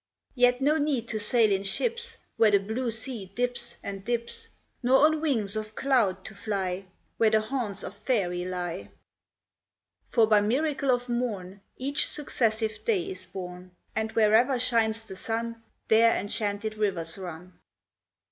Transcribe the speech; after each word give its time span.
Yet 0.33 0.61
no 0.61 0.79
need 0.79 1.07
to 1.09 1.19
sail 1.19 1.51
in 1.51 1.61
ships 1.61 2.17
Where 2.35 2.49
the 2.49 2.57
blue 2.57 2.89
sea 2.89 3.27
dips 3.35 3.77
and 3.83 4.03
dips, 4.03 4.49
Nor 4.81 5.05
on 5.05 5.21
wings 5.21 5.55
of 5.55 5.75
cloud 5.75 6.25
to 6.25 6.33
fly 6.33 6.87
Where 7.17 7.29
the 7.29 7.39
haunts 7.41 7.83
of 7.83 7.95
faery 7.95 8.43
lie. 8.43 8.89
For 10.07 10.25
by 10.25 10.41
miracle 10.41 10.89
of 10.89 11.07
morn 11.07 11.61
Each 11.77 12.07
successive 12.07 12.83
day 12.83 13.11
is 13.11 13.25
born; 13.25 13.75
454 13.93 13.95
WONDERLAND 14.23 14.33
And 14.33 14.47
wherever 14.49 14.57
shines 14.59 15.03
the 15.05 15.15
sun, 15.15 15.61
There 15.89 16.15
enchanted 16.15 16.77
rivers 16.79 17.19
run 17.19 17.59